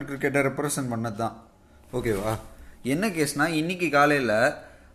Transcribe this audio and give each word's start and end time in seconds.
கிரிக்கெட்டை 0.00 0.40
ரெப்ரசன்ட் 0.46 0.90
பண்ணது 0.92 1.16
தான் 1.20 1.36
ஓகேவா 1.96 2.32
என்ன 2.92 3.04
கேஸ்னால் 3.16 3.54
இன்றைக்கி 3.60 3.86
காலையில் 3.94 4.32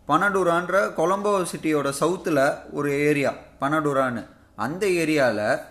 பனடூரான்ற 0.09 0.75
கொலம்போ 0.99 1.31
சிட்டியோட 1.51 1.89
சவுத்தில் 1.99 2.41
ஒரு 2.77 2.89
ஏரியா 3.07 3.31
பனடூரான்னு. 3.61 4.21
அந்த 4.65 4.83
ஏரியாவில் 5.01 5.63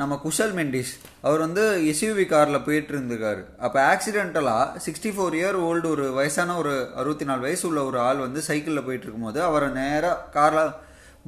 நம்ம 0.00 0.18
குஷல் 0.24 0.54
மெண்டிஸ் 0.58 0.92
அவர் 1.26 1.44
வந்து 1.44 1.64
எஸ்யூவி 1.92 2.26
காரில் 2.32 2.64
போயிட்டு 2.66 2.92
இருந்திருக்காரு 2.94 3.42
அப்போ 3.64 3.80
ஆக்சிடென்டலாக 3.92 4.82
சிக்ஸ்டி 4.86 5.12
ஃபோர் 5.16 5.36
இயர் 5.40 5.58
ஓல்டு 5.68 5.88
ஒரு 5.94 6.06
வயசான 6.18 6.56
ஒரு 6.62 6.74
அறுபத்தி 7.00 7.28
நாலு 7.30 7.42
வயசு 7.46 7.64
உள்ள 7.70 7.82
ஒரு 7.90 8.00
ஆள் 8.08 8.24
வந்து 8.26 8.42
சைக்கிளில் 8.48 8.86
போயிட்டு 8.88 9.06
இருக்கும்போது 9.06 9.42
அவரை 9.48 9.70
நேராக 9.80 10.28
காரில் 10.36 10.74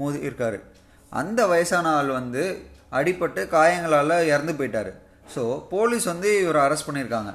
மோதி 0.00 0.20
இருக்கார். 0.28 0.59
அந்த 1.12 1.41
வயசான 1.55 1.95
ஆள் 2.00 2.12
வந்து 2.20 2.45
அடிபட்டு 3.00 3.42
காயங்களால் 3.56 4.16
இறந்து 4.33 4.55
போயிட்டார். 4.61 4.92
ஸோ 5.34 5.42
போலீஸ் 5.75 6.12
வந்து 6.12 6.30
இவரை 6.45 6.61
அரெஸ்ட் 6.66 6.88
பண்ணியிருக்காங்க. 6.88 7.33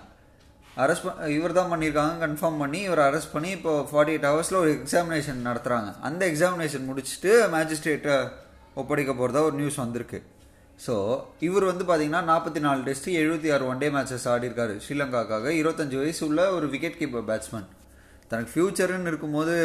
அரெஸ்ட் 0.77 1.07
இவர் 1.37 1.57
தான் 1.57 1.71
பண்ணியிருக்காங்க 1.71 2.13
கன்ஃபார்ம் 2.25 2.61
பண்ணி 2.63 2.79
இவரை 2.87 3.03
அரெஸ்ட் 3.09 3.33
பண்ணி 3.33 3.49
இப்போ 3.57 3.71
ஃபார்ட்டி 3.89 4.13
எயிட் 4.13 4.27
ஹவர்ஸில் 4.29 4.59
ஒரு 4.61 4.71
எக்ஸாமினேஷன் 4.77 5.41
நடத்துகிறாங்க 5.47 5.89
அந்த 6.01 6.21
எக்ஸாமினேஷன் 6.31 6.87
முடிச்சுட்டு 6.89 7.31
மேஜிஸ்ட்ரேட்டை 7.55 8.15
ஒப்படைக்க 8.73 9.13
போகிறதா 9.13 9.41
ஒரு 9.41 9.55
நியூஸ் 9.55 9.81
வந்திருக்கு. 9.83 10.19
ஸோ 10.85 10.93
இவர் 11.39 11.65
வந்து 11.71 11.83
பார்த்தீங்கன்னா 11.87 12.21
நாற்பத்தி 12.29 12.59
நாலு 12.59 12.79
டெஸ்ட்டு 12.87 13.17
எழுபத்தி 13.21 13.49
ஆறு 13.55 13.65
ஒன் 13.65 13.77
டே 13.77 13.89
மேட்சஸ் 13.95 14.27
ஆடிருக்காரு 14.33 14.75
ஸ்ரீலங்காக்காக 14.85 15.51
இருபத்தஞ்சு 15.61 15.97
வயசு 16.01 16.21
உள்ள 16.27 16.51
ஒரு 16.51 16.67
விக்கெட் 16.67 16.99
கீப்பர் 17.01 17.27
பேட்ஸ்மேன் 17.31 17.67
தனக்கு 18.27 18.53
ஃப்யூச்சருன்னு 18.53 19.07
இருக்கும்போது 19.07 19.55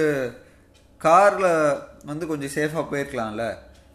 காரில் 1.00 1.50
வந்து 2.04 2.26
கொஞ்சம் 2.26 2.52
சேஃபாக 2.56 2.84
போயிருக்கலாம்ல. 2.92 3.44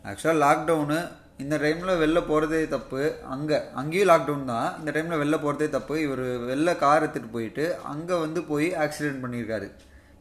ஆக்சுவலாக 0.06 0.42
லாக்டவுனு 0.46 1.00
இந்த 1.44 1.56
டைமில் 1.64 2.00
வெளில 2.04 2.20
போகிறதே 2.30 2.62
தப்பு. 2.76 3.02
அங்கே 3.34 3.58
அங்கேயும் 3.82 4.10
லாக்டவுன் 4.12 4.52
தான். 4.54 4.70
இந்த 4.80 4.90
டைமில் 4.96 5.22
வெளில 5.24 5.38
போகிறதே 5.44 5.68
தப்பு. 5.78 5.96
இவர் 6.06 6.24
வெளில 6.52 6.76
கார் 6.84 7.04
எடுத்துகிட்டு 7.04 7.36
போயிட்டு 7.38 7.66
அங்கே 7.94 8.16
வந்து 8.26 8.42
போய் 8.52 8.68
ஆக்சிடென்ட் 8.86 9.24
பண்ணியிருக்காரு. 9.24 9.70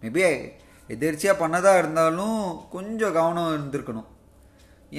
மேபி 0.03 0.25
எதிர்ச்சியாக 0.95 1.41
பண்ணதாக 1.43 1.81
இருந்தாலும் 1.83 2.39
கொஞ்சம் 2.77 3.17
கவனம் 3.19 3.53
இருந்திருக்கணும். 3.57 4.09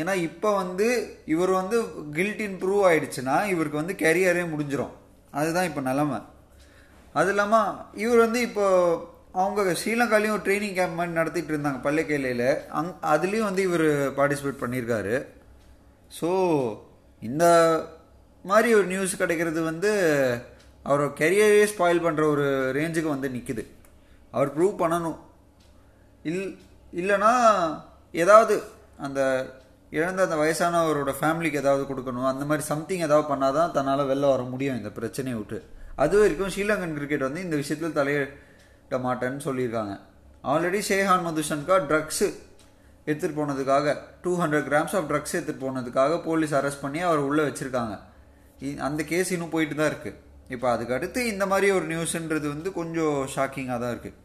ஏன்னா 0.01 0.13
இப்போ 0.27 0.49
வந்து 0.61 0.87
இவர் 1.33 1.51
வந்து 1.61 1.77
கில்ட்டின் 2.17 2.59
ப்ரூவ் 2.61 2.83
ஆகிடுச்சுன்னா 2.89 3.37
இவருக்கு 3.53 3.81
வந்து 3.81 3.95
கெரியரே 4.03 4.43
முடிஞ்சிடும் 4.51 4.93
அதுதான் 5.39 5.67
இப்போ 5.69 5.81
நிலமை. 5.89 6.19
அது 7.19 7.29
இல்லாமல் 7.33 7.71
இவர் 8.03 8.23
வந்து 8.25 8.39
இப்போ 8.47 8.65
அவங்க 9.41 9.73
ஸ்ரீலங்காலையும் 9.81 10.41
ட்ரைனிங் 10.45 10.77
கேம்ப் 10.77 10.97
மாதிரி 10.99 11.19
நடத்திட்டு 11.19 11.53
இருந்தாங்க 11.53 11.79
பள்ளிக்கையிலையில் 11.87 12.47
அங் 12.79 12.91
அதுலேயும் 13.13 13.49
வந்து 13.49 13.63
இவர் 13.69 13.85
பார்ட்டிசிபேட் 14.17 14.63
பண்ணியிருக்காரு. 14.63 15.15
ஸோ 16.19 16.29
இந்த 17.21 17.45
மாதிரி 18.45 18.69
ஒரு 18.77 18.87
நியூஸ் 18.93 19.19
கிடைக்கிறது 19.21 19.59
வந்து 19.71 19.91
அவரோட 20.85 21.09
கெரியரே 21.21 21.63
ஸ்பாயில் 21.71 22.05
பண்ணுற 22.05 22.23
ஒரு 22.33 22.45
ரேஞ்சுக்கு 22.77 23.09
வந்து 23.15 23.29
நிற்குது 23.35 23.63
அவர் 24.35 24.53
ப்ரூவ் 24.55 24.75
பண்ணணும். 24.83 25.19
இல் 26.29 26.45
இல்லைன்னா 27.01 27.33
ஏதாவது 28.23 28.55
அந்த 29.05 29.19
இழந்த 29.97 30.19
அந்த 30.25 30.37
வயசானவரோட 30.41 31.11
ஃபேமிலிக்கு 31.19 31.61
ஏதாவது 31.63 31.83
கொடுக்கணும் 31.89 32.27
அந்த 32.31 32.43
மாதிரி 32.49 32.63
சம்திங் 32.71 33.05
ஏதாவது 33.07 33.25
பண்ணால் 33.31 33.57
தான் 33.59 33.73
தன்னால் 33.77 34.09
வெளில 34.11 34.29
வர 34.33 34.43
முடியும் 34.51 34.77
இந்த 34.79 34.89
பிரச்சனையை 34.97 35.37
விட்டு. 35.39 35.57
அது 36.03 36.15
வரைக்கும் 36.21 36.51
ஸ்ரீலங்கன் 36.53 36.95
கிரிக்கெட் 36.97 37.27
வந்து 37.27 37.45
இந்த 37.47 37.55
விஷயத்தில் 37.61 37.97
தலையிட 37.99 38.97
மாட்டேன்னு 39.07 39.43
சொல்லியிருக்காங்க. 39.47 39.93
ஆல்ரெடி 40.51 40.79
ஷேஹான் 40.89 41.25
மதுஷன்கா 41.27 41.75
ட்ரக்ஸு 41.89 42.27
எடுத்துகிட்டு 43.07 43.39
போனதுக்காக 43.39 43.93
two 44.23 44.31
hundred 44.41 44.67
grams 44.69 44.95
of 44.97 45.07
drugs 45.11 45.35
எடுத்துகிட்டு 45.37 45.65
போனதுக்காக 45.67 46.17
போலீஸ் 46.27 46.53
அரெஸ்ட் 46.59 46.83
பண்ணி 46.85 46.99
அவர் 47.09 47.21
உள்ளே 47.29 47.43
வச்சுருக்காங்க. 47.47 47.95
அந்த 48.87 49.01
கேஸ் 49.11 49.31
இன்னும் 49.35 49.53
போயிட்டு 49.55 49.75
தான் 49.75 49.91
இருக்குது 49.91 50.17
இப்போ 50.55 50.67
அதுக்கு 50.71 50.93
அடுத்து 50.97 51.19
இந்த 51.33 51.45
மாதிரி 51.51 51.67
ஒரு 51.77 51.85
நியூஸுன்றது 51.93 52.47
வந்து 52.55 52.69
கொஞ்சம் 52.79 53.17
ஷாக்கிங்காக 53.35 53.79
தான் 53.83 53.93
இருக்குது 53.93 54.17